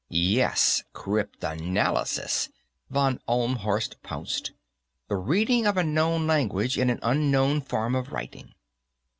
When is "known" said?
5.83-6.25